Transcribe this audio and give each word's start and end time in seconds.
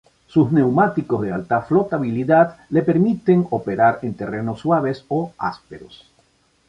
Sus 0.25 0.51
neumáticos 0.51 1.21
de 1.21 1.31
alta 1.31 1.61
flotabilidad 1.61 2.57
le 2.71 2.81
permiten 2.81 3.45
operar 3.51 3.99
en 4.01 4.15
terrenos 4.15 4.59
suaves 4.61 5.05
o 5.09 5.31
ásperos. 5.37 6.07